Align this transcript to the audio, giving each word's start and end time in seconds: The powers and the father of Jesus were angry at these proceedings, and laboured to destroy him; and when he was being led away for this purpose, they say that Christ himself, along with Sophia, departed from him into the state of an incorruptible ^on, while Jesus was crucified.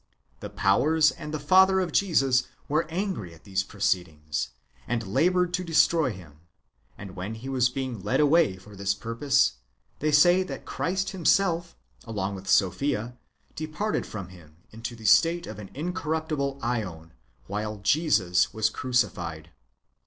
The 0.39 0.49
powers 0.49 1.11
and 1.11 1.31
the 1.31 1.39
father 1.39 1.79
of 1.79 1.91
Jesus 1.91 2.47
were 2.67 2.87
angry 2.89 3.35
at 3.35 3.43
these 3.43 3.61
proceedings, 3.61 4.49
and 4.87 5.05
laboured 5.05 5.53
to 5.53 5.63
destroy 5.63 6.09
him; 6.11 6.39
and 6.97 7.15
when 7.15 7.35
he 7.35 7.47
was 7.47 7.69
being 7.69 8.01
led 8.01 8.19
away 8.19 8.57
for 8.57 8.75
this 8.75 8.95
purpose, 8.95 9.57
they 9.99 10.11
say 10.11 10.41
that 10.41 10.65
Christ 10.65 11.11
himself, 11.11 11.75
along 12.03 12.33
with 12.33 12.49
Sophia, 12.49 13.15
departed 13.53 14.07
from 14.07 14.29
him 14.29 14.57
into 14.71 14.95
the 14.95 15.05
state 15.05 15.45
of 15.45 15.59
an 15.59 15.69
incorruptible 15.75 16.55
^on, 16.61 17.11
while 17.45 17.77
Jesus 17.77 18.51
was 18.51 18.71
crucified. 18.71 19.51